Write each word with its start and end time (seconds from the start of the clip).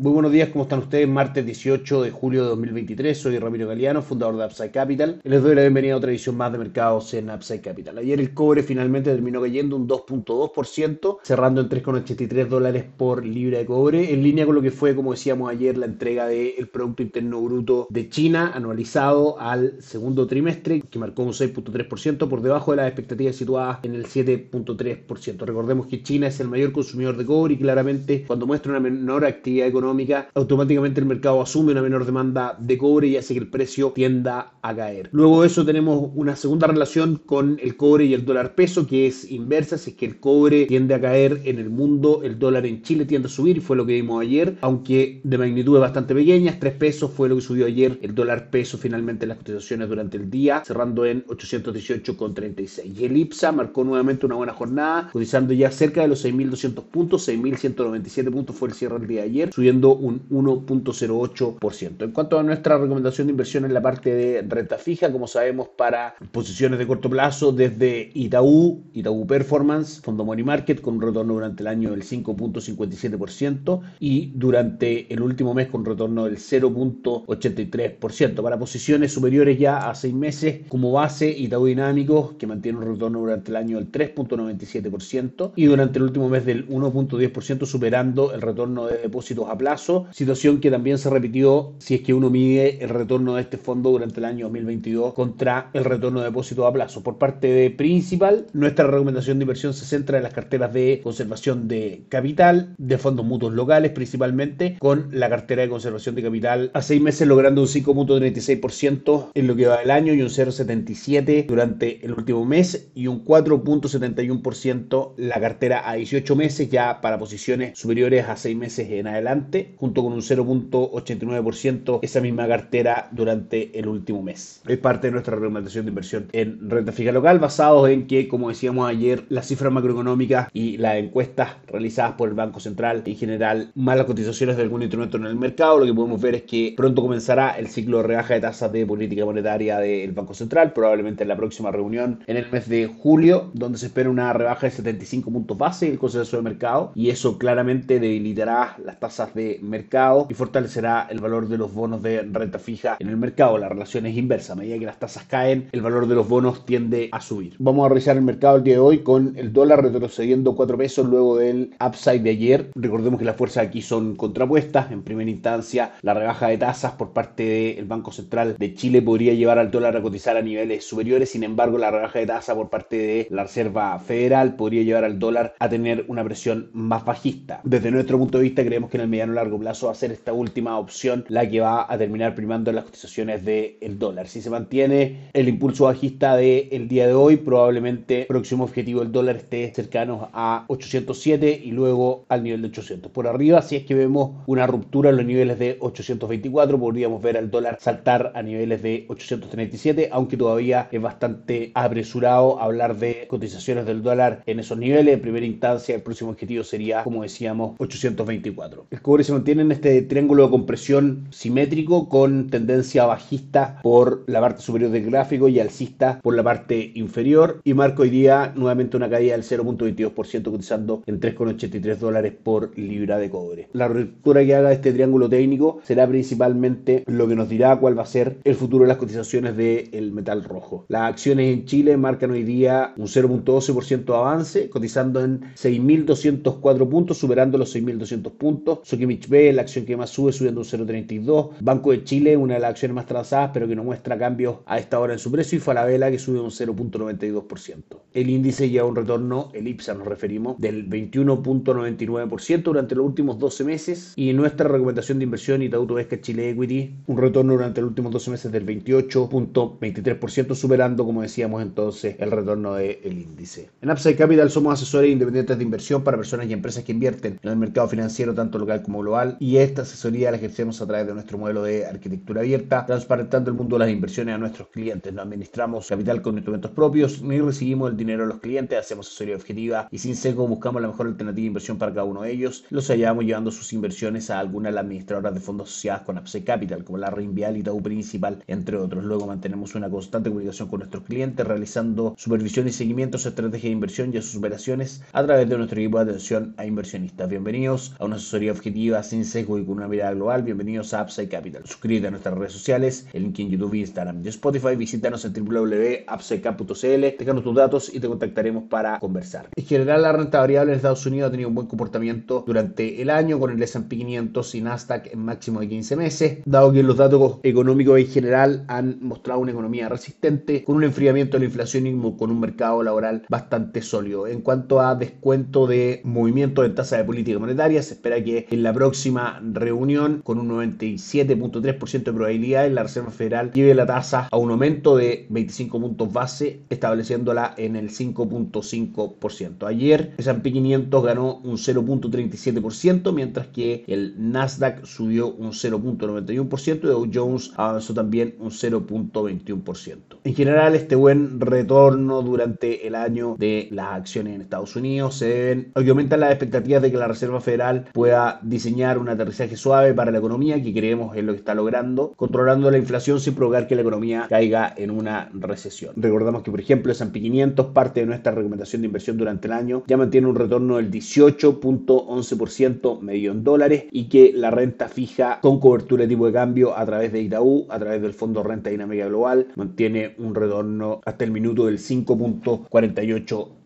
Muy 0.00 0.12
buenos 0.12 0.32
días, 0.32 0.48
¿cómo 0.48 0.62
están 0.64 0.78
ustedes? 0.78 1.06
Martes 1.06 1.44
18 1.44 2.00
de 2.00 2.10
julio 2.10 2.44
de 2.44 2.48
2023, 2.48 3.18
soy 3.18 3.38
Ramiro 3.38 3.68
Galeano, 3.68 4.00
fundador 4.00 4.38
de 4.38 4.46
Upside 4.46 4.70
Capital. 4.70 5.20
Les 5.24 5.42
doy 5.42 5.54
la 5.54 5.60
bienvenida 5.60 5.92
a 5.92 5.98
otra 5.98 6.10
edición 6.10 6.38
más 6.38 6.50
de 6.50 6.56
mercados 6.56 7.12
en 7.12 7.28
Upside 7.28 7.60
Capital. 7.60 7.98
Ayer 7.98 8.18
el 8.18 8.32
cobre 8.32 8.62
finalmente 8.62 9.10
terminó 9.10 9.42
cayendo 9.42 9.76
un 9.76 9.86
2.2%, 9.86 11.18
cerrando 11.22 11.60
en 11.60 11.68
3,83 11.68 12.48
dólares 12.48 12.86
por 12.96 13.26
libra 13.26 13.58
de 13.58 13.66
cobre, 13.66 14.14
en 14.14 14.22
línea 14.22 14.46
con 14.46 14.54
lo 14.54 14.62
que 14.62 14.70
fue, 14.70 14.96
como 14.96 15.10
decíamos 15.10 15.50
ayer, 15.50 15.76
la 15.76 15.84
entrega 15.84 16.26
del 16.28 16.66
Producto 16.68 17.02
Interno 17.02 17.42
Bruto 17.42 17.86
de 17.90 18.08
China 18.08 18.52
anualizado 18.54 19.38
al 19.38 19.82
segundo 19.82 20.26
trimestre, 20.26 20.80
que 20.80 20.98
marcó 20.98 21.24
un 21.24 21.34
6.3% 21.34 22.26
por 22.26 22.40
debajo 22.40 22.70
de 22.70 22.78
las 22.78 22.86
expectativas 22.86 23.36
situadas 23.36 23.80
en 23.82 23.96
el 23.96 24.06
7.3%. 24.06 25.44
Recordemos 25.44 25.88
que 25.88 26.02
China 26.02 26.28
es 26.28 26.40
el 26.40 26.48
mayor 26.48 26.72
consumidor 26.72 27.18
de 27.18 27.26
cobre 27.26 27.52
y 27.52 27.58
claramente 27.58 28.24
cuando 28.26 28.46
muestra 28.46 28.70
una 28.70 28.80
menor 28.80 29.26
actividad 29.26 29.68
económica, 29.68 29.89
automáticamente 30.34 31.00
el 31.00 31.06
mercado 31.06 31.40
asume 31.40 31.72
una 31.72 31.82
menor 31.82 32.04
demanda 32.04 32.56
de 32.58 32.78
cobre 32.78 33.08
y 33.08 33.16
hace 33.16 33.34
que 33.34 33.40
el 33.40 33.48
precio 33.48 33.90
tienda 33.90 34.52
a 34.62 34.74
caer. 34.74 35.08
Luego 35.12 35.42
de 35.42 35.48
eso 35.48 35.64
tenemos 35.64 36.10
una 36.14 36.36
segunda 36.36 36.66
relación 36.66 37.20
con 37.26 37.58
el 37.62 37.76
cobre 37.76 38.04
y 38.06 38.14
el 38.14 38.24
dólar 38.24 38.54
peso 38.54 38.86
que 38.86 39.06
es 39.06 39.30
inversa, 39.30 39.78
si 39.78 39.90
es 39.90 39.96
que 39.96 40.06
el 40.06 40.20
cobre 40.20 40.66
tiende 40.66 40.94
a 40.94 41.00
caer 41.00 41.40
en 41.44 41.58
el 41.58 41.70
mundo, 41.70 42.22
el 42.22 42.38
dólar 42.38 42.66
en 42.66 42.82
Chile 42.82 43.04
tiende 43.04 43.26
a 43.26 43.30
subir 43.30 43.60
fue 43.60 43.76
lo 43.76 43.86
que 43.86 43.94
vimos 43.94 44.20
ayer, 44.22 44.56
aunque 44.60 45.20
de 45.24 45.38
magnitudes 45.38 45.80
bastante 45.80 46.14
pequeñas, 46.14 46.58
3 46.60 46.74
pesos 46.74 47.10
fue 47.10 47.28
lo 47.28 47.36
que 47.36 47.42
subió 47.42 47.66
ayer 47.66 47.98
el 48.02 48.14
dólar 48.14 48.50
peso 48.50 48.78
finalmente 48.78 49.24
en 49.24 49.30
las 49.30 49.38
cotizaciones 49.38 49.88
durante 49.88 50.16
el 50.16 50.30
día, 50.30 50.62
cerrando 50.64 51.04
en 51.04 51.24
818,36. 51.26 52.98
Y 52.98 53.04
el 53.04 53.16
IPSA 53.16 53.52
marcó 53.52 53.84
nuevamente 53.84 54.26
una 54.26 54.34
buena 54.34 54.52
jornada, 54.52 55.10
cotizando 55.12 55.52
ya 55.52 55.70
cerca 55.70 56.02
de 56.02 56.08
los 56.08 56.24
6.200 56.24 56.82
puntos, 56.84 57.28
6.197 57.28 58.30
puntos 58.30 58.56
fue 58.56 58.68
el 58.68 58.74
cierre 58.74 58.98
del 58.98 59.08
día 59.08 59.22
de 59.22 59.26
ayer, 59.28 59.52
subiendo 59.52 59.79
un 59.88 60.28
1.08%. 60.28 62.04
En 62.04 62.12
cuanto 62.12 62.38
a 62.38 62.42
nuestra 62.42 62.78
recomendación 62.78 63.26
de 63.26 63.32
inversión 63.32 63.64
en 63.64 63.74
la 63.74 63.82
parte 63.82 64.14
de 64.14 64.42
renta 64.42 64.78
fija, 64.78 65.10
como 65.10 65.26
sabemos, 65.26 65.68
para 65.76 66.14
posiciones 66.32 66.78
de 66.78 66.86
corto 66.86 67.10
plazo, 67.10 67.52
desde 67.52 68.10
Itaú, 68.14 68.84
Itaú 68.92 69.26
Performance, 69.26 70.00
Fondo 70.02 70.24
Money 70.24 70.44
Market, 70.44 70.80
con 70.80 70.94
un 70.94 71.02
retorno 71.02 71.34
durante 71.34 71.62
el 71.62 71.68
año 71.68 71.90
del 71.90 72.02
5.57% 72.02 73.80
y 73.98 74.32
durante 74.34 75.12
el 75.12 75.22
último 75.22 75.54
mes 75.54 75.68
con 75.68 75.84
retorno 75.84 76.24
del 76.24 76.38
0.83%. 76.38 78.42
Para 78.42 78.58
posiciones 78.58 79.12
superiores 79.12 79.58
ya 79.58 79.88
a 79.88 79.94
6 79.94 80.14
meses, 80.14 80.60
como 80.68 80.92
base, 80.92 81.30
Itaú 81.30 81.66
Dinámicos, 81.66 82.34
que 82.34 82.46
mantiene 82.46 82.78
un 82.78 82.92
retorno 82.92 83.20
durante 83.20 83.50
el 83.50 83.56
año 83.56 83.78
del 83.78 83.90
3.97% 83.90 85.52
y 85.56 85.64
durante 85.66 85.98
el 85.98 86.04
último 86.04 86.28
mes 86.28 86.44
del 86.44 86.68
1.10%, 86.68 87.66
superando 87.66 88.32
el 88.32 88.40
retorno 88.40 88.86
de 88.86 88.98
depósitos 88.98 89.48
a 89.48 89.56
plazo, 89.56 89.69
situación 89.76 90.60
que 90.60 90.70
también 90.70 90.98
se 90.98 91.10
repitió 91.10 91.72
si 91.78 91.94
es 91.96 92.00
que 92.02 92.14
uno 92.14 92.30
mide 92.30 92.82
el 92.82 92.88
retorno 92.88 93.34
de 93.34 93.42
este 93.42 93.56
fondo 93.56 93.90
durante 93.90 94.20
el 94.20 94.24
año 94.24 94.46
2022 94.46 95.14
contra 95.14 95.70
el 95.72 95.84
retorno 95.84 96.20
de 96.20 96.26
depósito 96.26 96.66
a 96.66 96.72
plazo. 96.72 97.02
Por 97.02 97.18
parte 97.18 97.48
de 97.48 97.70
Principal, 97.70 98.46
nuestra 98.52 98.86
recomendación 98.86 99.38
de 99.38 99.44
inversión 99.44 99.74
se 99.74 99.84
centra 99.84 100.18
en 100.18 100.24
las 100.24 100.32
carteras 100.32 100.72
de 100.72 101.00
conservación 101.02 101.68
de 101.68 102.04
capital, 102.08 102.74
de 102.78 102.98
fondos 102.98 103.26
mutuos 103.26 103.52
locales 103.52 103.92
principalmente, 103.92 104.76
con 104.78 105.08
la 105.12 105.28
cartera 105.28 105.62
de 105.62 105.68
conservación 105.68 106.14
de 106.14 106.22
capital 106.22 106.70
a 106.74 106.82
seis 106.82 107.00
meses 107.00 107.26
logrando 107.26 107.62
un 107.62 107.68
5.36% 107.68 109.30
en 109.34 109.46
lo 109.46 109.56
que 109.56 109.66
va 109.66 109.78
del 109.78 109.90
año 109.90 110.14
y 110.14 110.22
un 110.22 110.28
0.77% 110.28 111.46
durante 111.46 112.04
el 112.04 112.12
último 112.12 112.44
mes 112.44 112.90
y 112.94 113.06
un 113.06 113.24
4.71% 113.24 115.14
la 115.16 115.40
cartera 115.40 115.88
a 115.88 115.94
18 115.94 116.36
meses 116.36 116.70
ya 116.70 117.00
para 117.00 117.18
posiciones 117.18 117.78
superiores 117.78 118.28
a 118.28 118.36
seis 118.36 118.56
meses 118.56 118.90
en 118.90 119.06
adelante 119.06 119.59
junto 119.76 120.02
con 120.02 120.12
un 120.12 120.20
0.89% 120.20 121.98
esa 122.02 122.20
misma 122.20 122.48
cartera 122.48 123.08
durante 123.12 123.78
el 123.78 123.88
último 123.88 124.22
mes. 124.22 124.62
Es 124.66 124.78
parte 124.78 125.08
de 125.08 125.12
nuestra 125.12 125.36
recomendación 125.36 125.84
de 125.84 125.90
inversión 125.90 126.28
en 126.32 126.70
renta 126.70 126.92
fija 126.92 127.12
local, 127.12 127.38
basados 127.38 127.88
en 127.88 128.06
que, 128.06 128.28
como 128.28 128.48
decíamos 128.48 128.88
ayer, 128.88 129.24
las 129.28 129.46
cifras 129.46 129.72
macroeconómicas 129.72 130.48
y 130.52 130.76
las 130.76 130.96
encuestas 130.96 131.56
realizadas 131.66 132.12
por 132.12 132.28
el 132.28 132.34
Banco 132.34 132.60
Central 132.60 133.02
en 133.04 133.16
general, 133.16 133.70
más 133.74 133.96
las 133.96 134.06
cotizaciones 134.06 134.56
de 134.56 134.62
algún 134.62 134.82
instrumento 134.82 135.16
en 135.16 135.26
el 135.26 135.36
mercado, 135.36 135.78
lo 135.78 135.86
que 135.86 135.94
podemos 135.94 136.20
ver 136.20 136.34
es 136.34 136.42
que 136.42 136.74
pronto 136.76 137.02
comenzará 137.02 137.50
el 137.52 137.68
ciclo 137.68 137.98
de 137.98 138.04
rebaja 138.04 138.34
de 138.34 138.40
tasas 138.40 138.72
de 138.72 138.86
política 138.86 139.24
monetaria 139.24 139.78
del 139.78 140.12
Banco 140.12 140.34
Central, 140.34 140.72
probablemente 140.72 141.22
en 141.22 141.28
la 141.28 141.36
próxima 141.36 141.70
reunión 141.70 142.20
en 142.26 142.36
el 142.36 142.50
mes 142.50 142.68
de 142.68 142.86
julio, 142.86 143.50
donde 143.54 143.78
se 143.78 143.86
espera 143.86 144.10
una 144.10 144.32
rebaja 144.32 144.66
de 144.66 144.72
75 144.72 145.30
puntos 145.30 145.58
base 145.58 145.88
el 145.88 145.98
consenso 145.98 146.36
de 146.36 146.42
mercado 146.42 146.92
y 146.94 147.10
eso 147.10 147.38
claramente 147.38 148.00
debilitará 148.00 148.76
las 148.84 148.98
tasas 148.98 149.34
de 149.34 149.49
mercado 149.62 150.26
y 150.30 150.34
fortalecerá 150.34 151.06
el 151.10 151.20
valor 151.20 151.48
de 151.48 151.58
los 151.58 151.72
bonos 151.74 152.02
de 152.02 152.22
renta 152.22 152.58
fija 152.58 152.96
en 152.98 153.08
el 153.08 153.16
mercado. 153.16 153.58
La 153.58 153.68
relación 153.68 154.06
es 154.06 154.16
inversa. 154.16 154.52
A 154.52 154.56
medida 154.56 154.78
que 154.78 154.86
las 154.86 154.98
tasas 154.98 155.24
caen, 155.24 155.68
el 155.72 155.82
valor 155.82 156.06
de 156.06 156.14
los 156.14 156.28
bonos 156.28 156.64
tiende 156.64 157.08
a 157.12 157.20
subir. 157.20 157.54
Vamos 157.58 157.86
a 157.86 157.88
revisar 157.88 158.16
el 158.16 158.22
mercado 158.22 158.56
el 158.56 158.64
día 158.64 158.74
de 158.74 158.80
hoy 158.80 158.98
con 158.98 159.34
el 159.36 159.52
dólar 159.52 159.82
retrocediendo 159.82 160.54
4 160.54 160.78
pesos 160.78 161.06
luego 161.06 161.36
del 161.36 161.74
upside 161.84 162.22
de 162.22 162.30
ayer. 162.30 162.70
Recordemos 162.74 163.18
que 163.18 163.24
las 163.24 163.36
fuerzas 163.36 163.66
aquí 163.66 163.82
son 163.82 164.16
contrapuestas. 164.16 164.90
En 164.90 165.02
primera 165.02 165.30
instancia, 165.30 165.92
la 166.02 166.14
rebaja 166.14 166.48
de 166.48 166.58
tasas 166.58 166.92
por 166.92 167.12
parte 167.12 167.74
del 167.76 167.84
Banco 167.84 168.12
Central 168.12 168.56
de 168.58 168.74
Chile 168.74 169.02
podría 169.02 169.34
llevar 169.34 169.58
al 169.58 169.70
dólar 169.70 169.96
a 169.96 170.02
cotizar 170.02 170.36
a 170.36 170.42
niveles 170.42 170.84
superiores. 170.84 171.30
Sin 171.30 171.42
embargo, 171.42 171.78
la 171.78 171.90
rebaja 171.90 172.18
de 172.18 172.26
tasa 172.26 172.54
por 172.54 172.70
parte 172.70 172.96
de 172.96 173.28
la 173.30 173.44
Reserva 173.44 173.98
Federal 173.98 174.56
podría 174.56 174.82
llevar 174.82 175.04
al 175.04 175.18
dólar 175.18 175.54
a 175.58 175.68
tener 175.68 176.04
una 176.08 176.24
presión 176.24 176.70
más 176.72 177.04
bajista. 177.04 177.60
Desde 177.64 177.90
nuestro 177.90 178.18
punto 178.18 178.38
de 178.38 178.44
vista, 178.44 178.64
creemos 178.64 178.90
que 178.90 178.96
en 178.96 179.02
el 179.02 179.08
mediano 179.08 179.29
largo 179.34 179.58
plazo 179.58 179.86
va 179.86 179.92
a 179.92 179.94
ser 179.94 180.12
esta 180.12 180.32
última 180.32 180.78
opción 180.78 181.24
la 181.28 181.48
que 181.48 181.60
va 181.60 181.86
a 181.92 181.98
terminar 181.98 182.34
primando 182.34 182.72
las 182.72 182.84
cotizaciones 182.84 183.44
del 183.44 183.98
dólar. 183.98 184.28
Si 184.28 184.40
se 184.40 184.50
mantiene 184.50 185.30
el 185.32 185.48
impulso 185.48 185.84
bajista 185.84 186.36
del 186.36 186.88
día 186.88 187.06
de 187.06 187.14
hoy, 187.14 187.36
probablemente 187.36 188.22
el 188.22 188.26
próximo 188.26 188.64
objetivo 188.64 189.00
del 189.00 189.12
dólar 189.12 189.36
esté 189.36 189.72
cercano 189.74 190.28
a 190.32 190.64
807 190.68 191.60
y 191.64 191.70
luego 191.72 192.24
al 192.28 192.42
nivel 192.42 192.62
de 192.62 192.68
800. 192.68 193.12
Por 193.12 193.26
arriba, 193.26 193.62
si 193.62 193.76
es 193.76 193.84
que 193.84 193.94
vemos 193.94 194.42
una 194.46 194.66
ruptura 194.66 195.10
en 195.10 195.16
los 195.16 195.26
niveles 195.26 195.58
de 195.58 195.76
824, 195.80 196.78
podríamos 196.78 197.22
ver 197.22 197.36
al 197.36 197.50
dólar 197.50 197.78
saltar 197.80 198.32
a 198.34 198.42
niveles 198.42 198.82
de 198.82 199.06
837, 199.08 200.08
aunque 200.12 200.36
todavía 200.36 200.88
es 200.90 201.00
bastante 201.00 201.72
apresurado 201.74 202.60
hablar 202.60 202.96
de 202.96 203.26
cotizaciones 203.28 203.86
del 203.86 204.02
dólar 204.02 204.42
en 204.46 204.60
esos 204.60 204.78
niveles. 204.78 205.14
En 205.14 205.20
primera 205.20 205.46
instancia, 205.46 205.94
el 205.94 206.02
próximo 206.02 206.30
objetivo 206.30 206.64
sería, 206.64 207.02
como 207.04 207.22
decíamos, 207.22 207.74
824. 207.78 208.86
El 208.90 209.02
cobre 209.02 209.19
se 209.24 209.32
mantiene 209.32 209.62
en 209.62 209.72
este 209.72 210.02
triángulo 210.02 210.44
de 210.44 210.50
compresión 210.50 211.26
simétrico 211.30 212.08
con 212.08 212.48
tendencia 212.48 213.06
bajista 213.06 213.80
por 213.82 214.24
la 214.26 214.40
parte 214.40 214.62
superior 214.62 214.90
del 214.90 215.06
gráfico 215.06 215.48
y 215.48 215.60
alcista 215.60 216.20
por 216.22 216.34
la 216.34 216.42
parte 216.42 216.92
inferior 216.94 217.60
y 217.64 217.74
marca 217.74 218.02
hoy 218.02 218.10
día 218.10 218.52
nuevamente 218.54 218.96
una 218.96 219.10
caída 219.10 219.32
del 219.32 219.42
0.22% 219.42 220.50
cotizando 220.50 221.02
en 221.06 221.20
3,83 221.20 221.96
dólares 221.96 222.32
por 222.42 222.76
libra 222.78 223.18
de 223.18 223.30
cobre. 223.30 223.68
La 223.72 223.88
ruptura 223.88 224.44
que 224.44 224.54
haga 224.54 224.72
este 224.72 224.92
triángulo 224.92 225.28
técnico 225.28 225.80
será 225.84 226.06
principalmente 226.08 227.04
lo 227.06 227.28
que 227.28 227.36
nos 227.36 227.48
dirá 227.48 227.76
cuál 227.76 227.98
va 227.98 228.02
a 228.02 228.06
ser 228.06 228.38
el 228.44 228.54
futuro 228.54 228.84
de 228.84 228.88
las 228.88 228.96
cotizaciones 228.96 229.56
del 229.56 230.12
metal 230.12 230.44
rojo. 230.44 230.84
Las 230.88 231.02
acciones 231.02 231.52
en 231.52 231.64
Chile 231.64 231.96
marcan 231.96 232.30
hoy 232.30 232.44
día 232.44 232.94
un 232.96 233.06
0.12% 233.06 234.04
de 234.04 234.14
avance 234.16 234.70
cotizando 234.70 235.22
en 235.22 235.40
6.204 235.54 236.88
puntos 236.88 237.18
superando 237.18 237.58
los 237.58 237.74
6.200 237.74 238.30
puntos. 238.32 238.78
Sokimich 238.82 239.09
B, 239.28 239.52
la 239.52 239.62
acción 239.62 239.84
que 239.84 239.96
más 239.96 240.10
sube, 240.10 240.32
subiendo 240.32 240.60
un 240.60 240.66
0.32. 240.66 241.50
Banco 241.60 241.90
de 241.92 242.04
Chile, 242.04 242.36
una 242.36 242.54
de 242.54 242.60
las 242.60 242.70
acciones 242.70 242.94
más 242.94 243.06
transadas, 243.06 243.50
pero 243.52 243.66
que 243.68 243.76
no 243.76 243.84
muestra 243.84 244.18
cambios 244.18 244.58
a 244.66 244.78
esta 244.78 244.98
hora 245.00 245.12
en 245.12 245.18
su 245.18 245.30
precio. 245.30 245.58
Y 245.58 245.60
Falabella, 245.60 246.10
que 246.10 246.18
sube 246.18 246.40
un 246.40 246.50
0.92%. 246.50 247.82
El 248.12 248.30
índice 248.30 248.68
lleva 248.70 248.88
un 248.88 248.96
retorno, 248.96 249.50
el 249.52 249.68
IPSA 249.68 249.94
nos 249.94 250.06
referimos, 250.06 250.60
del 250.60 250.88
21.99% 250.88 252.62
durante 252.62 252.94
los 252.94 253.06
últimos 253.06 253.38
12 253.38 253.64
meses. 253.64 254.12
Y 254.16 254.32
nuestra 254.32 254.68
recomendación 254.68 255.18
de 255.18 255.24
inversión, 255.24 255.62
Itaú 255.62 255.86
Vesca 255.86 256.20
Chile 256.20 256.50
Equity, 256.50 256.94
un 257.06 257.16
retorno 257.16 257.52
durante 257.52 257.80
los 257.80 257.88
últimos 257.88 258.12
12 258.12 258.30
meses 258.30 258.52
del 258.52 258.66
28.23%, 258.66 260.54
superando, 260.54 261.04
como 261.04 261.22
decíamos 261.22 261.62
entonces, 261.62 262.16
el 262.18 262.30
retorno 262.30 262.74
del 262.74 262.98
índice. 263.04 263.70
En 263.82 263.90
Upside 263.90 264.16
Capital 264.16 264.50
somos 264.50 264.74
asesores 264.74 265.10
independientes 265.10 265.56
de 265.56 265.64
inversión 265.64 266.02
para 266.04 266.16
personas 266.16 266.48
y 266.48 266.52
empresas 266.52 266.84
que 266.84 266.92
invierten 266.92 267.38
en 267.42 267.50
el 267.50 267.56
mercado 267.56 267.88
financiero, 267.88 268.34
tanto 268.34 268.58
local 268.58 268.82
como 268.82 268.99
global 269.00 269.36
y 269.40 269.56
esta 269.56 269.82
asesoría 269.82 270.30
la 270.30 270.36
ejercemos 270.36 270.80
a 270.80 270.86
través 270.86 271.06
de 271.06 271.14
nuestro 271.14 271.38
modelo 271.38 271.62
de 271.62 271.86
arquitectura 271.86 272.40
abierta, 272.40 272.86
transparentando 272.86 273.50
el 273.50 273.56
mundo 273.56 273.76
de 273.76 273.80
las 273.80 273.90
inversiones 273.90 274.34
a 274.34 274.38
nuestros 274.38 274.68
clientes. 274.68 275.12
No 275.12 275.22
administramos 275.22 275.88
capital 275.88 276.22
con 276.22 276.34
instrumentos 276.34 276.70
propios 276.70 277.22
ni 277.22 277.40
recibimos 277.40 277.90
el 277.90 277.96
dinero 277.96 278.22
de 278.22 278.28
los 278.28 278.40
clientes, 278.40 278.78
hacemos 278.78 279.08
asesoría 279.08 279.36
objetiva 279.36 279.88
y 279.90 279.98
sin 279.98 280.16
seco 280.16 280.46
buscamos 280.46 280.82
la 280.82 280.88
mejor 280.88 281.06
alternativa 281.06 281.42
de 281.42 281.46
inversión 281.46 281.78
para 281.78 281.92
cada 281.92 282.04
uno 282.04 282.22
de 282.22 282.32
ellos. 282.32 282.64
Los 282.70 282.88
hallamos 282.88 283.24
llevando 283.24 283.50
sus 283.50 283.72
inversiones 283.72 284.30
a 284.30 284.38
alguna 284.38 284.68
de 284.68 284.74
las 284.74 284.84
administradoras 284.84 285.34
de 285.34 285.40
fondos 285.40 285.70
asociadas 285.70 286.02
con 286.02 286.18
Upside 286.18 286.44
Capital, 286.44 286.84
como 286.84 286.98
la 286.98 287.10
Reinvial 287.10 287.56
y 287.56 287.62
Tau 287.62 287.82
Principal, 287.82 288.42
entre 288.46 288.76
otros. 288.76 289.04
Luego 289.04 289.26
mantenemos 289.26 289.74
una 289.74 289.88
constante 289.88 290.28
comunicación 290.30 290.68
con 290.68 290.80
nuestros 290.80 291.04
clientes, 291.04 291.46
realizando 291.46 292.14
supervisión 292.16 292.68
y 292.68 292.72
seguimiento 292.72 293.16
a 293.16 293.20
su 293.20 293.28
estrategia 293.28 293.68
de 293.68 293.74
inversión 293.74 294.12
y 294.12 294.18
a 294.18 294.22
sus 294.22 294.36
operaciones 294.36 295.02
a 295.12 295.24
través 295.24 295.48
de 295.48 295.56
nuestro 295.56 295.80
equipo 295.80 295.98
de 295.98 296.10
atención 296.10 296.54
a 296.56 296.66
inversionistas. 296.66 297.28
Bienvenidos 297.28 297.94
a 297.98 298.04
una 298.04 298.16
asesoría 298.16 298.52
objetiva 298.52 298.89
sin 298.90 299.24
seco 299.24 299.56
y 299.56 299.64
con 299.64 299.76
una 299.76 299.86
mirada 299.86 300.12
global. 300.14 300.42
Bienvenidos 300.42 300.92
a 300.92 301.02
Upside 301.02 301.28
Capital. 301.28 301.62
Suscríbete 301.64 302.08
a 302.08 302.10
nuestras 302.10 302.36
redes 302.36 302.52
sociales, 302.52 303.06
el 303.12 303.22
link 303.22 303.38
en 303.38 303.50
YouTube, 303.50 303.74
Instagram 303.74 304.20
y 304.24 304.28
Spotify. 304.28 304.74
Visítanos 304.74 305.24
en 305.24 305.32
www.upsidecap.cl, 305.32 307.16
déjanos 307.16 307.44
tus 307.44 307.54
datos 307.54 307.94
y 307.94 308.00
te 308.00 308.08
contactaremos 308.08 308.64
para 308.64 308.98
conversar. 308.98 309.48
En 309.54 309.64
general, 309.64 310.02
la 310.02 310.12
renta 310.12 310.40
variable 310.40 310.72
en 310.72 310.76
Estados 310.76 311.06
Unidos 311.06 311.28
ha 311.28 311.30
tenido 311.30 311.48
un 311.48 311.54
buen 311.54 311.68
comportamiento 311.68 312.42
durante 312.44 313.00
el 313.00 313.10
año 313.10 313.38
con 313.38 313.52
el 313.52 313.62
S&P 313.62 313.96
500 313.96 314.54
y 314.56 314.60
Nasdaq 314.60 315.12
en 315.12 315.20
máximo 315.20 315.60
de 315.60 315.68
15 315.68 315.96
meses, 315.96 316.38
dado 316.44 316.72
que 316.72 316.82
los 316.82 316.96
datos 316.96 317.38
económicos 317.44 317.98
en 318.00 318.06
general 318.08 318.64
han 318.66 318.98
mostrado 319.00 319.40
una 319.40 319.52
economía 319.52 319.88
resistente 319.88 320.64
con 320.64 320.74
un 320.74 320.84
enfriamiento 320.84 321.36
de 321.36 321.40
la 321.40 321.44
inflación 321.46 321.86
y 321.86 322.16
con 322.16 322.30
un 322.30 322.40
mercado 322.40 322.82
laboral 322.82 323.24
bastante 323.28 323.82
sólido. 323.82 324.26
En 324.26 324.40
cuanto 324.40 324.80
a 324.80 324.96
descuento 324.96 325.68
de 325.68 326.00
movimiento 326.02 326.62
de 326.62 326.70
tasa 326.70 326.96
de 326.96 327.04
política 327.04 327.38
monetaria, 327.38 327.82
se 327.82 327.94
espera 327.94 328.22
que 328.24 328.48
en 328.50 328.62
la 328.64 328.72
próxima 328.80 329.38
reunión, 329.52 330.22
con 330.24 330.38
un 330.38 330.48
97.3% 330.48 332.02
de 332.02 332.12
probabilidad, 332.14 332.70
la 332.70 332.84
Reserva 332.84 333.10
Federal 333.10 333.52
lleve 333.52 333.74
la 333.74 333.84
tasa 333.84 334.26
a 334.30 334.38
un 334.38 334.50
aumento 334.50 334.96
de 334.96 335.26
25 335.28 335.78
puntos 335.78 336.10
base, 336.10 336.62
estableciéndola 336.70 337.52
en 337.58 337.76
el 337.76 337.90
5.5%. 337.90 339.66
Ayer, 339.66 340.14
el 340.16 340.20
S&P 340.20 340.50
500 340.50 341.04
ganó 341.04 341.40
un 341.44 341.58
0.37%, 341.58 343.12
mientras 343.12 343.48
que 343.48 343.84
el 343.86 344.14
Nasdaq 344.16 344.86
subió 344.86 345.28
un 345.28 345.50
0.91% 345.50 346.76
y 346.82 346.86
Dow 346.86 347.10
Jones 347.12 347.52
avanzó 347.56 347.92
también 347.92 348.34
un 348.38 348.48
0.21%. 348.48 349.96
En 350.24 350.34
general, 350.34 350.74
este 350.74 350.96
buen 350.96 351.38
retorno 351.38 352.22
durante 352.22 352.86
el 352.86 352.94
año 352.94 353.36
de 353.38 353.68
las 353.72 353.88
acciones 353.88 354.36
en 354.36 354.40
Estados 354.40 354.74
Unidos 354.74 355.16
se 355.16 355.26
deben 355.26 355.72
a 355.74 355.82
que 355.82 355.90
aumentan 355.90 356.20
las 356.20 356.30
expectativas 356.30 356.80
de 356.80 356.90
que 356.90 356.96
la 356.96 357.08
Reserva 357.08 357.42
Federal 357.42 357.84
pueda 357.92 358.40
diseñar 358.42 358.69
un 358.70 359.08
aterrizaje 359.08 359.56
suave 359.56 359.94
para 359.94 360.10
la 360.10 360.18
economía, 360.18 360.62
que 360.62 360.72
creemos 360.72 361.16
es 361.16 361.24
lo 361.24 361.32
que 361.32 361.38
está 361.38 361.54
logrando, 361.54 362.12
controlando 362.16 362.70
la 362.70 362.78
inflación 362.78 363.20
sin 363.20 363.34
provocar 363.34 363.66
que 363.66 363.74
la 363.74 363.82
economía 363.82 364.26
caiga 364.28 364.72
en 364.76 364.90
una 364.90 365.30
recesión. 365.34 365.94
Recordamos 365.96 366.42
que, 366.42 366.50
por 366.50 366.60
ejemplo, 366.60 366.90
el 366.90 366.96
S&P 366.96 367.20
500, 367.20 367.66
parte 367.66 368.00
de 368.00 368.06
nuestra 368.06 368.32
recomendación 368.32 368.82
de 368.82 368.86
inversión 368.86 369.16
durante 369.16 369.48
el 369.48 369.52
año, 369.52 369.82
ya 369.86 369.96
mantiene 369.96 370.28
un 370.28 370.36
retorno 370.36 370.76
del 370.76 370.90
18.11% 370.90 373.00
medio 373.00 373.32
en 373.32 373.44
dólares 373.44 373.84
y 373.90 374.08
que 374.08 374.32
la 374.34 374.50
renta 374.50 374.88
fija 374.88 375.40
con 375.40 375.60
cobertura 375.60 376.02
de 376.02 376.08
tipo 376.08 376.26
de 376.26 376.32
cambio 376.32 376.76
a 376.76 376.84
través 376.86 377.12
de 377.12 377.20
Itaú, 377.20 377.66
a 377.68 377.78
través 377.78 378.02
del 378.02 378.14
Fondo 378.14 378.42
Renta 378.42 378.70
Dinámica 378.70 379.06
Global, 379.06 379.48
mantiene 379.56 380.14
un 380.18 380.34
retorno 380.34 381.00
hasta 381.04 381.24
el 381.24 381.30
minuto 381.30 381.66
del 381.66 381.78
5.48%. 381.78 383.59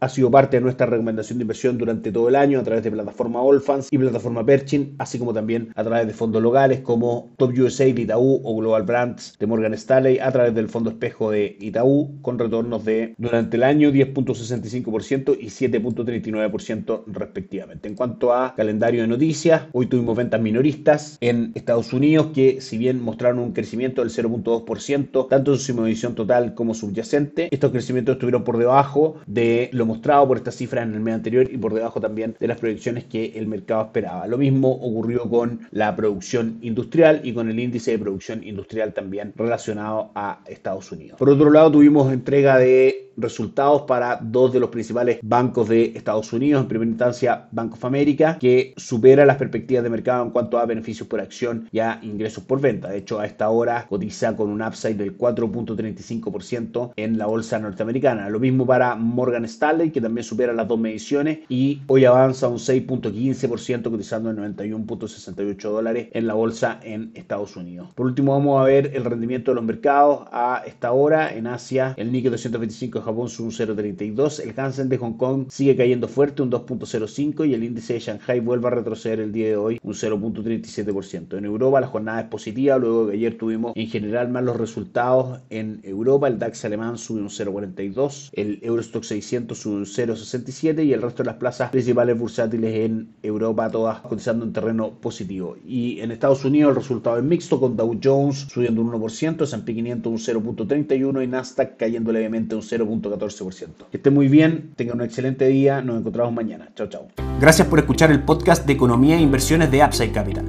Ha 0.00 0.08
sido 0.08 0.30
parte 0.30 0.56
de 0.56 0.62
nuestra 0.62 0.86
recomendación 0.86 1.38
de 1.38 1.42
inversión 1.42 1.76
durante 1.76 2.10
todo 2.10 2.28
el 2.28 2.36
año 2.36 2.58
a 2.58 2.62
través 2.62 2.82
de 2.82 2.90
plataforma 2.90 3.40
Allfans 3.40 3.88
y 3.90 3.98
plataforma 3.98 4.44
Perchin, 4.44 4.94
así 4.98 5.18
como 5.18 5.34
también 5.34 5.70
a 5.74 5.84
través 5.84 6.06
de 6.06 6.14
fondos 6.14 6.42
locales 6.42 6.80
como 6.80 7.34
Top 7.36 7.52
USA 7.58 7.84
de 7.84 8.00
Itaú 8.00 8.40
o 8.42 8.56
Global 8.56 8.84
Brands 8.84 9.36
de 9.38 9.46
Morgan 9.46 9.74
Stanley, 9.74 10.18
a 10.18 10.32
través 10.32 10.54
del 10.54 10.68
fondo 10.68 10.90
espejo 10.90 11.30
de 11.30 11.58
Itaú, 11.60 12.18
con 12.22 12.38
retornos 12.38 12.84
de 12.86 13.14
durante 13.18 13.58
el 13.58 13.64
año 13.64 13.90
10.65% 13.90 15.36
y 15.38 15.46
7.39% 15.46 17.02
respectivamente. 17.06 17.88
En 17.88 17.94
cuanto 17.94 18.32
a 18.32 18.54
calendario 18.54 19.02
de 19.02 19.08
noticias, 19.08 19.64
hoy 19.72 19.86
tuvimos 19.86 20.16
ventas 20.16 20.40
minoristas 20.40 21.18
en 21.20 21.52
Estados 21.54 21.92
Unidos 21.92 22.28
que 22.32 22.62
si 22.62 22.78
bien 22.78 23.02
mostraron 23.02 23.40
un 23.40 23.52
crecimiento 23.52 24.00
del 24.00 24.10
0.2%, 24.10 25.28
tanto 25.28 25.52
en 25.52 25.58
su 25.58 25.74
medición 25.74 26.14
total 26.14 26.54
como 26.54 26.72
subyacente, 26.72 27.48
estos 27.50 27.72
crecimientos 27.72 28.14
estuvieron 28.14 28.44
por 28.44 28.56
debajo 28.56 29.17
de 29.26 29.70
lo 29.72 29.86
mostrado 29.86 30.26
por 30.28 30.36
esta 30.36 30.50
cifra 30.50 30.82
en 30.82 30.94
el 30.94 31.00
mes 31.00 31.14
anterior 31.14 31.48
y 31.50 31.56
por 31.58 31.74
debajo 31.74 32.00
también 32.00 32.36
de 32.38 32.48
las 32.48 32.58
proyecciones 32.58 33.04
que 33.04 33.32
el 33.36 33.46
mercado 33.46 33.82
esperaba. 33.82 34.26
Lo 34.26 34.38
mismo 34.38 34.70
ocurrió 34.70 35.28
con 35.28 35.60
la 35.70 35.94
producción 35.96 36.58
industrial 36.62 37.20
y 37.24 37.32
con 37.32 37.48
el 37.48 37.58
índice 37.58 37.92
de 37.92 37.98
producción 37.98 38.44
industrial 38.44 38.92
también 38.92 39.32
relacionado 39.36 40.10
a 40.14 40.40
Estados 40.46 40.90
Unidos. 40.92 41.18
Por 41.18 41.30
otro 41.30 41.50
lado, 41.50 41.72
tuvimos 41.72 42.12
entrega 42.12 42.58
de 42.58 43.07
resultados 43.18 43.82
para 43.82 44.18
dos 44.22 44.52
de 44.52 44.60
los 44.60 44.70
principales 44.70 45.18
bancos 45.22 45.68
de 45.68 45.92
Estados 45.94 46.32
Unidos, 46.32 46.62
en 46.62 46.68
primera 46.68 46.88
instancia 46.88 47.48
Bank 47.50 47.74
of 47.74 47.84
America, 47.84 48.38
que 48.38 48.72
supera 48.76 49.26
las 49.26 49.36
perspectivas 49.36 49.82
de 49.82 49.90
mercado 49.90 50.24
en 50.24 50.30
cuanto 50.30 50.58
a 50.58 50.66
beneficios 50.66 51.08
por 51.08 51.20
acción 51.20 51.68
y 51.72 51.80
a 51.80 51.98
ingresos 52.02 52.44
por 52.44 52.60
venta. 52.60 52.88
De 52.88 52.98
hecho, 52.98 53.20
a 53.20 53.26
esta 53.26 53.50
hora 53.50 53.86
cotiza 53.88 54.36
con 54.36 54.50
un 54.50 54.62
upside 54.62 54.94
del 54.94 55.16
4.35% 55.16 56.92
en 56.96 57.18
la 57.18 57.26
bolsa 57.26 57.58
norteamericana. 57.58 58.28
Lo 58.30 58.40
mismo 58.40 58.66
para 58.66 58.94
Morgan 58.94 59.44
Stanley, 59.44 59.90
que 59.90 60.00
también 60.00 60.24
supera 60.24 60.52
las 60.52 60.68
dos 60.68 60.78
mediciones 60.78 61.40
y 61.48 61.82
hoy 61.86 62.04
avanza 62.04 62.48
un 62.48 62.58
6.15% 62.58 63.90
cotizando 63.90 64.30
en 64.30 64.54
91.68 64.54 65.60
dólares 65.70 66.08
en 66.12 66.26
la 66.26 66.34
bolsa 66.34 66.80
en 66.82 67.10
Estados 67.14 67.56
Unidos. 67.56 67.88
Por 67.94 68.06
último, 68.06 68.32
vamos 68.32 68.60
a 68.60 68.64
ver 68.64 68.92
el 68.94 69.04
rendimiento 69.04 69.50
de 69.50 69.56
los 69.56 69.64
mercados 69.64 70.26
a 70.32 70.62
esta 70.66 70.92
hora 70.92 71.34
en 71.34 71.46
Asia. 71.46 71.94
El 71.96 72.12
Nikkei 72.12 72.30
225 72.30 72.98
de 72.98 73.04
Japón 73.08 73.30
sube 73.30 73.46
un 73.46 73.52
0.32, 73.52 74.40
el 74.40 74.52
Hansen 74.54 74.90
de 74.90 74.98
Hong 74.98 75.14
Kong 75.14 75.46
sigue 75.48 75.74
cayendo 75.76 76.08
fuerte 76.08 76.42
un 76.42 76.50
2.05 76.50 77.48
y 77.48 77.54
el 77.54 77.64
índice 77.64 77.94
de 77.94 78.00
Shanghai 78.00 78.40
vuelve 78.40 78.66
a 78.66 78.70
retroceder 78.70 79.20
el 79.20 79.32
día 79.32 79.46
de 79.46 79.56
hoy 79.56 79.80
un 79.82 79.94
0.37%. 79.94 81.38
En 81.38 81.46
Europa 81.46 81.80
la 81.80 81.86
jornada 81.86 82.20
es 82.20 82.26
positiva, 82.26 82.76
luego 82.76 83.06
que 83.06 83.14
ayer 83.14 83.38
tuvimos 83.38 83.72
en 83.74 83.88
general 83.88 84.28
más 84.28 84.44
los 84.44 84.58
resultados 84.58 85.40
en 85.48 85.80
Europa, 85.84 86.28
el 86.28 86.38
DAX 86.38 86.66
alemán 86.66 86.98
sube 86.98 87.22
un 87.22 87.30
0.42, 87.30 88.28
el 88.34 88.58
Eurostock 88.60 89.04
600 89.04 89.56
sube 89.58 89.76
un 89.76 89.86
0,67 89.86 90.84
y 90.84 90.92
el 90.92 91.00
resto 91.00 91.22
de 91.22 91.28
las 91.28 91.36
plazas 91.36 91.70
principales 91.70 92.18
bursátiles 92.18 92.74
en 92.74 93.08
Europa 93.22 93.70
todas 93.70 94.00
cotizando 94.00 94.44
en 94.44 94.52
terreno 94.52 94.90
positivo. 95.00 95.56
Y 95.66 96.00
en 96.00 96.10
Estados 96.10 96.44
Unidos 96.44 96.70
el 96.70 96.76
resultado 96.76 97.16
es 97.16 97.24
mixto 97.24 97.58
con 97.58 97.74
Dow 97.74 97.98
Jones 98.04 98.48
subiendo 98.50 98.82
un 98.82 98.92
1%, 98.92 99.44
S&P 99.44 99.74
500 99.74 100.12
un 100.12 100.18
0.31 100.18 101.24
y 101.24 101.26
Nasdaq 101.26 101.78
cayendo 101.78 102.12
levemente 102.12 102.54
un 102.54 102.62
0.14%. 103.00 103.86
Que 103.90 103.96
esté 103.96 104.10
muy 104.10 104.28
bien, 104.28 104.72
tengan 104.76 104.96
un 104.96 105.04
excelente 105.04 105.46
día, 105.48 105.80
nos 105.82 106.00
encontramos 106.00 106.32
mañana. 106.32 106.68
Chao, 106.74 106.88
chao. 106.88 107.08
Gracias 107.40 107.68
por 107.68 107.78
escuchar 107.78 108.10
el 108.10 108.22
podcast 108.22 108.66
de 108.66 108.72
Economía 108.72 109.16
e 109.16 109.20
Inversiones 109.20 109.70
de 109.70 109.84
Upside 109.84 110.12
Capital. 110.12 110.44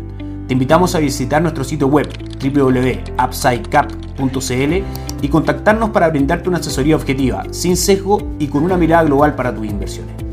Te 0.47 0.53
invitamos 0.53 0.95
a 0.95 0.99
visitar 0.99 1.41
nuestro 1.41 1.63
sitio 1.63 1.87
web 1.87 2.07
www.upsidecap.cl 2.41 4.83
y 5.21 5.27
contactarnos 5.27 5.89
para 5.91 6.09
brindarte 6.09 6.49
una 6.49 6.57
asesoría 6.57 6.95
objetiva, 6.95 7.43
sin 7.51 7.77
sesgo 7.77 8.31
y 8.39 8.47
con 8.47 8.63
una 8.63 8.77
mirada 8.77 9.03
global 9.03 9.35
para 9.35 9.53
tus 9.53 9.67
inversiones. 9.67 10.28